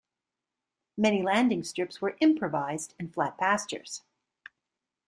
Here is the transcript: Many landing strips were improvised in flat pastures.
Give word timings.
Many 0.97 1.21
landing 1.21 1.63
strips 1.63 2.01
were 2.01 2.17
improvised 2.19 2.95
in 2.99 3.11
flat 3.11 3.37
pastures. 3.37 4.01